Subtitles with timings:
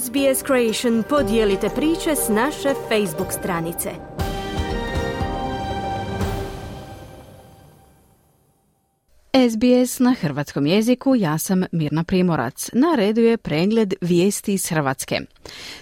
[0.00, 3.90] SBS Creation podijelite priče s naše Facebook stranice.
[9.50, 12.70] SBS na hrvatskom jeziku, ja sam Mirna Primorac.
[12.72, 15.20] Na redu je pregled vijesti iz Hrvatske.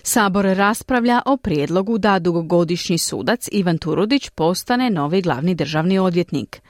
[0.02, 6.62] Sabor raspravlja o prijedlogu da dugogodišnji sudac Ivan Turudić postane novi glavni državni odvjetnik.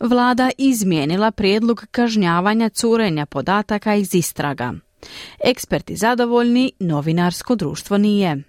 [0.00, 4.85] Vlada izmijenila prijedlog kažnjavanja curenja podataka iz istraga.
[5.44, 8.42] Eksperti zadovoljni, novinarsko društvo nije.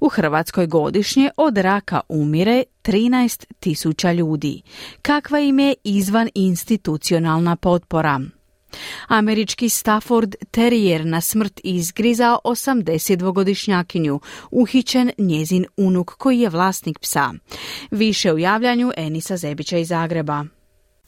[0.00, 4.62] U Hrvatskoj godišnje od raka umire 13 tisuća ljudi.
[5.02, 8.20] Kakva im je izvan institucionalna potpora?
[9.08, 17.32] Američki Stafford Terrier na smrt izgrizao 82-godišnjakinju, uhićen njezin unuk koji je vlasnik psa.
[17.90, 20.44] Više u javljanju Enisa Zebića iz Zagreba.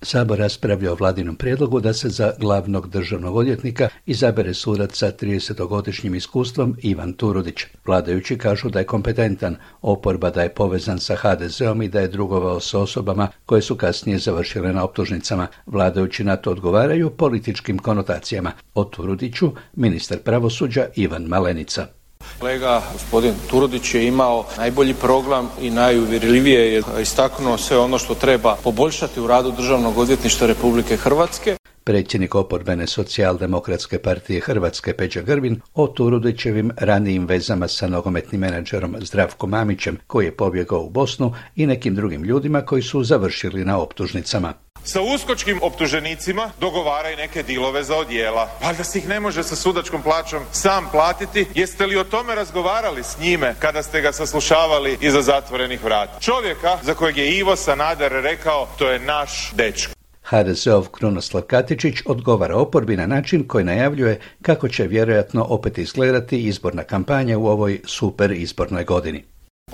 [0.05, 6.17] Sabor raspravlja o vladinom prijedlogu da se za glavnog državnog odvjetnika izabere sudac sa 30-godišnjim
[6.17, 7.65] iskustvom Ivan Turudić.
[7.87, 12.61] Vladajući kažu da je kompetentan, oporba da je povezan sa HDZ-om i da je drugovao
[12.61, 15.47] s osobama koje su kasnije završile na optužnicama.
[15.67, 18.53] Vladajući na to odgovaraju političkim konotacijama.
[18.75, 22.04] O Turudiću ministar pravosuđa Ivan Malenica.
[22.41, 28.57] Kolega gospodin Turodić je imao najbolji program i najuvjerljivije je istaknuo sve ono što treba
[28.65, 31.57] poboljšati u radu Državnog odvjetništva Republike Hrvatske.
[31.85, 39.51] Predsjednik oporbene socijaldemokratske partije Hrvatske Peđa Grbin o Turudićevim ranijim vezama sa nogometnim menadžerom Zdravkom
[39.51, 44.53] Mamićem koji je pobjegao u Bosnu i nekim drugim ljudima koji su završili na optužnicama
[44.85, 48.49] sa uskočkim optuženicima dogovara i neke dilove za odjela.
[48.63, 51.47] Valjda si ih ne može sa sudačkom plaćom sam platiti.
[51.55, 56.21] Jeste li o tome razgovarali s njime kada ste ga saslušavali iza zatvorenih vrata?
[56.21, 59.93] Čovjeka za kojeg je Ivo Sanader rekao to je naš dečko.
[60.23, 66.83] HDZ-ov Krunoslav Katičić odgovara oporbi na način koji najavljuje kako će vjerojatno opet izgledati izborna
[66.83, 69.25] kampanja u ovoj super izbornoj godini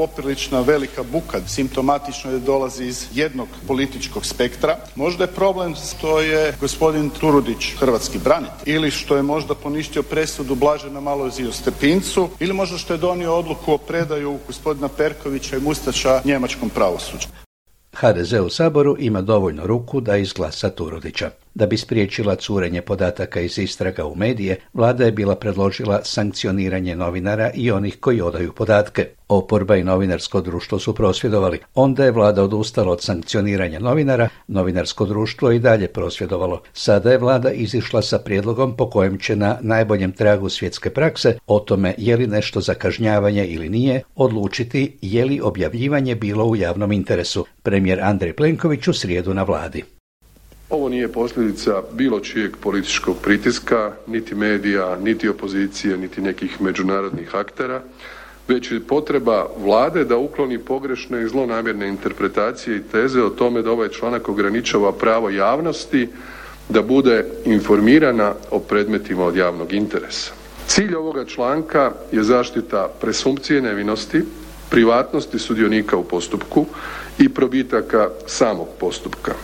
[0.01, 1.41] poprilična velika buka.
[1.47, 4.77] Simptomatično je dolazi iz jednog političkog spektra.
[4.97, 10.55] Možda je problem što je gospodin Turudić hrvatski branitelj ili što je možda poništio presudu
[10.55, 16.23] Blažena Maloziju Stepincu ili možda što je donio odluku o predaju gospodina Perkovića i Mustača
[16.25, 17.29] njemačkom pravosuđu.
[17.93, 21.31] HDZ u Saboru ima dovoljno ruku da izglasa Turudića.
[21.55, 27.51] Da bi spriječila curenje podataka iz istraga u medije, vlada je bila predložila sankcioniranje novinara
[27.55, 29.09] i onih koji odaju podatke.
[29.29, 31.59] Oporba i novinarsko društvo su prosvjedovali.
[31.75, 36.63] Onda je vlada odustala od sankcioniranja novinara, novinarsko društvo i dalje prosvjedovalo.
[36.73, 41.59] Sada je vlada izišla sa prijedlogom po kojem će na najboljem tragu svjetske prakse o
[41.59, 46.93] tome je li nešto za kažnjavanje ili nije odlučiti je li objavljivanje bilo u javnom
[46.93, 47.47] interesu.
[47.63, 50.00] Premijer Andrej Plenković u srijedu na vladi.
[50.71, 57.83] Ovo nije posljedica bilo čijeg političkog pritiska, niti medija, niti opozicije, niti nekih međunarodnih aktera,
[58.49, 63.71] već je potreba vlade da ukloni pogrešne i zlonamjerne interpretacije i teze o tome da
[63.71, 66.09] ovaj članak ograničava pravo javnosti
[66.69, 70.33] da bude informirana o predmetima od javnog interesa.
[70.67, 74.23] Cilj ovoga članka je zaštita presumpcije nevinosti,
[74.71, 76.67] privatnosti sudionika u postupku
[77.19, 79.35] i probitaka samog postupka.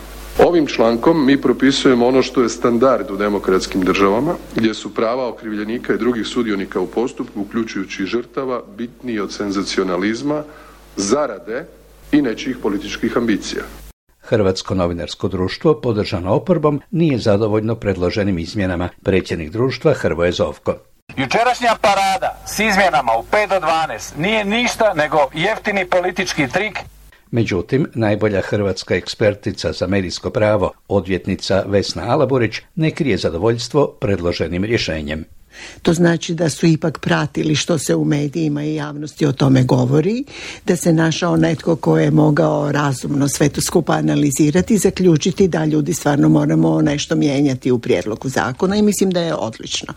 [0.45, 5.93] Ovim člankom mi propisujemo ono što je standard u demokratskim državama gdje su prava okrivljenika
[5.93, 10.43] i drugih sudionika u postupku uključujući žrtava bitniji od senzacionalizma,
[10.95, 11.65] zarade
[12.11, 13.63] i nečijih političkih ambicija.
[14.21, 18.89] Hrvatsko novinarsko društvo, podržano oporbom, nije zadovoljno predloženim izmjenama.
[19.03, 20.75] Predsjednik društva Hrvoje Zovko.
[21.17, 26.79] Jučerašnja parada s izmjenama u 5 do 12 nije ništa nego jeftini politički trik
[27.31, 35.25] Međutim, najbolja hrvatska ekspertica za medijsko pravo, odvjetnica Vesna Alaburić, ne krije zadovoljstvo predloženim rješenjem.
[35.81, 40.23] To znači da su ipak pratili što se u medijima i javnosti o tome govori,
[40.65, 45.65] da se našao netko ko je mogao razumno sve to skupa analizirati i zaključiti da
[45.65, 49.93] ljudi stvarno moramo nešto mijenjati u prijedlogu zakona i mislim da je odlično.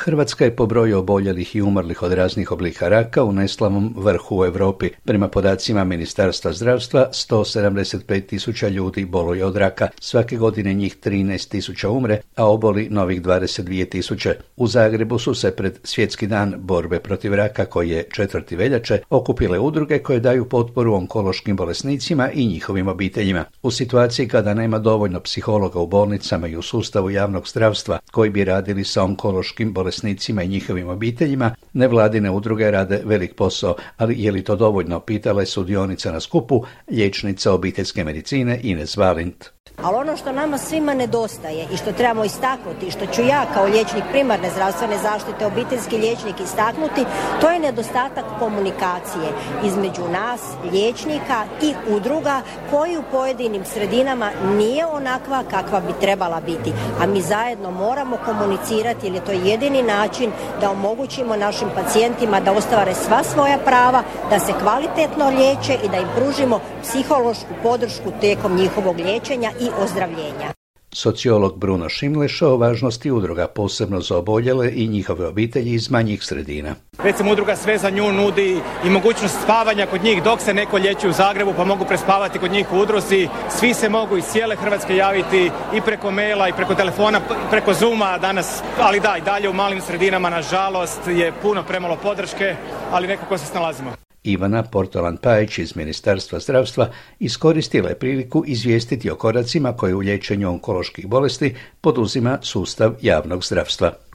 [0.00, 4.44] Hrvatska je po broju oboljelih i umrlih od raznih oblika raka u neslavnom vrhu u
[4.44, 4.90] Europi.
[5.04, 9.88] Prema podacima Ministarstva zdravstva, 175 tisuća ljudi boluje od raka.
[10.00, 14.36] Svake godine njih 13 tisuća umre, a oboli novih 22 tisuće.
[14.56, 19.58] U Zagrebu su se pred Svjetski dan borbe protiv raka, koji je četvrti veljače, okupile
[19.58, 23.44] udruge koje daju potporu onkološkim bolesnicima i njihovim obiteljima.
[23.62, 28.44] U situaciji kada nema dovoljno psihologa u bolnicama i u sustavu javnog zdravstva koji bi
[28.44, 34.32] radili sa onkološkim bolesnicima, bolesnicima i njihovim obiteljima, nevladine udruge rade velik posao, ali je
[34.32, 39.57] li to dovoljno, pitala je sudionica na skupu, liječnica obiteljske medicine Ines Valint.
[39.82, 43.64] Ali ono što nama svima nedostaje i što trebamo istaknuti i što ću ja kao
[43.64, 47.04] liječnik primarne zdravstvene zaštite, obiteljski liječnik istaknuti,
[47.40, 49.28] to je nedostatak komunikacije
[49.64, 50.40] između nas,
[50.72, 56.72] liječnika i udruga koji u pojedinim sredinama nije onakva kakva bi trebala biti.
[57.02, 60.30] A mi zajedno moramo komunicirati jer je to jedini način
[60.60, 65.96] da omogućimo našim pacijentima da ostvare sva svoja prava, da se kvalitetno liječe i da
[65.96, 70.52] im pružimo psihološku podršku tijekom njihovog liječenja i ozdravljenja.
[70.92, 76.74] Sociolog Bruno Šimleša o važnosti udruga posebno za oboljele i njihove obitelji iz manjih sredina.
[76.98, 81.08] Recimo udruga sve za nju nudi i mogućnost spavanja kod njih dok se neko liječi
[81.08, 83.28] u Zagrebu pa mogu prespavati kod njih u udruzi.
[83.50, 87.20] Svi se mogu iz cijele Hrvatske javiti i preko maila i preko telefona,
[87.50, 92.56] preko Zooma danas, ali da i dalje u malim sredinama nažalost je puno premalo podrške,
[92.92, 94.07] ali nekako se snalazimo.
[94.24, 101.06] Ivana Portolan-Pajić iz Ministarstva zdravstva iskoristila je priliku izvijestiti o koracima koje u liječenju onkoloških
[101.06, 104.07] bolesti poduzima sustav javnog zdravstva.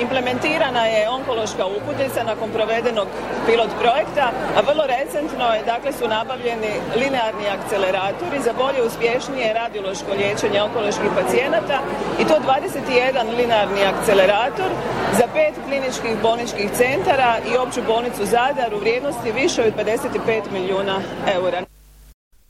[0.00, 3.08] Implementirana je onkološka uputnica nakon provedenog
[3.46, 10.12] pilot projekta, a vrlo recentno je, dakle, su nabavljeni linearni akceleratori za bolje uspješnije radiološko
[10.20, 11.78] liječenje onkoloških pacijenata
[12.20, 14.70] i to 21 linearni akcelerator
[15.18, 20.96] za pet kliničkih bolničkih centara i opću bolnicu Zadar u vrijednosti više od 55 milijuna
[21.34, 21.71] eura.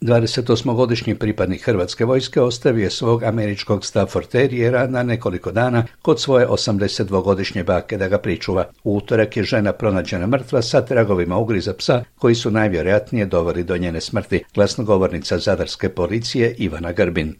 [0.03, 6.47] 28-godišnji pripadnik Hrvatske vojske ostavio je svog američkog Stafford Terriera na nekoliko dana kod svoje
[6.47, 8.65] 82-godišnje bake da ga pričuva.
[8.83, 13.77] U utorak je žena pronađena mrtva sa tragovima ugriza psa koji su najvjerojatnije doveli do
[13.77, 17.35] njene smrti, glasnogovornica zadarske policije Ivana Grbin.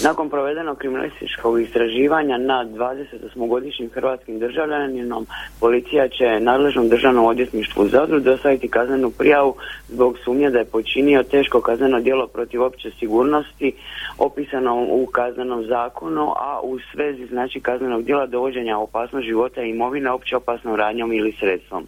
[0.00, 5.26] Nakon provedenog kriminalističkog istraživanja nad 28-godišnjim hrvatskim državljaninom,
[5.60, 9.54] policija će nadležnom državnom odvjetništvu u Zadru dostaviti kaznenu prijavu
[9.88, 13.72] zbog sumnje da je počinio teško kazneno djelo protiv opće sigurnosti
[14.18, 20.10] opisano u kaznenom zakonu, a u svezi znači kaznenog djela dovođenja opasnost života i imovine
[20.10, 21.86] opće opasnom radnjom ili sredstvom.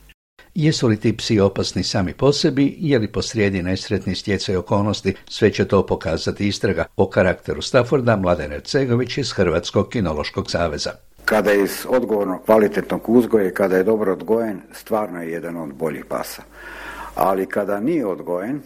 [0.54, 5.50] Jesu li ti psi opasni sami po sebi, je li posrijedi nesretni stjecaj okolnosti, sve
[5.50, 10.90] će to pokazati istraga o karakteru Stafforda Mladen Ercegović iz Hrvatskog kinološkog saveza.
[11.24, 15.74] Kada je iz odgovornog kvalitetnog uzgoja i kada je dobro odgojen, stvarno je jedan od
[15.74, 16.42] boljih pasa.
[17.14, 18.60] Ali kada nije odgojen,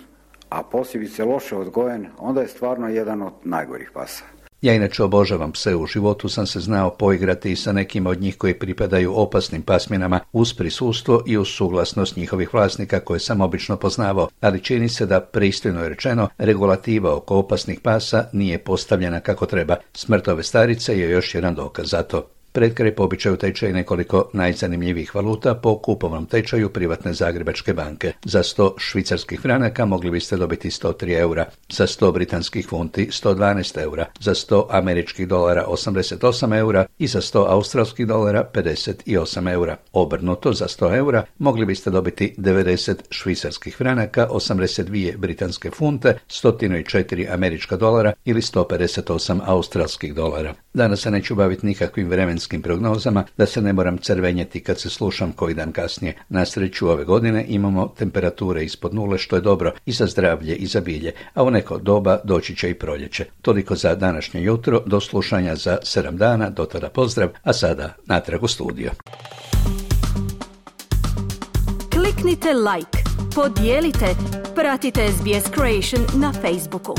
[0.49, 4.25] a posebice loše odgojen, onda je stvarno jedan od najgorih pasa.
[4.63, 8.59] Ja inače obožavam pse, u životu sam se znao poigrati sa nekim od njih koji
[8.59, 14.63] pripadaju opasnim pasminama uz prisustvo i uz suglasnost njihovih vlasnika koje sam obično poznavao, ali
[14.63, 19.77] čini se da pristojno je rečeno regulativa oko opasnih pasa nije postavljena kako treba.
[19.93, 22.38] Smrt ove starice je još jedan dokaz za to.
[22.59, 28.13] Pred kraj po običaju tečaj nekoliko najzanimljivijih valuta po kupovnom tečaju privatne Zagrebačke banke.
[28.25, 34.07] Za 100 švicarskih franaka mogli biste dobiti 103 eura, za 100 britanskih funti 112 eura,
[34.21, 39.77] za 100 američkih dolara 88 eura i za 100 australskih dolara 58 eura.
[39.93, 47.77] Obrnuto za 100 eura mogli biste dobiti 90 švicarskih franaka, 82 britanske funte, 104 američka
[47.77, 50.55] dolara ili 158 australskih dolara.
[50.75, 55.33] Danas se neću baviti nikakvim vremenskim prognozama, da se ne moram crvenjeti kad se slušam
[55.33, 56.15] koji dan kasnije.
[56.29, 60.67] Na sreću ove godine imamo temperature ispod nule, što je dobro i za zdravlje i
[60.67, 63.25] za bilje, a u neko doba doći će i proljeće.
[63.43, 68.43] Toliko za današnje jutro, do slušanja za sedam dana, do tada pozdrav, a sada natrag
[68.43, 68.91] u studio.
[71.93, 72.99] Kliknite like,
[73.35, 74.07] podijelite,
[74.55, 76.95] pratite SBS Creation na Facebooku.